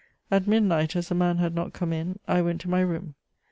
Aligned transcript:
At 0.31 0.47
midnight, 0.47 0.95
as 0.95 1.09
the 1.09 1.13
man 1.13 1.37
had 1.37 1.53
not 1.53 1.73
come 1.73 1.93
in, 1.93 2.17
I 2.27 2.41
went 2.41 2.59
to 2.61 2.69
my 2.71 2.79
room. 2.81 3.13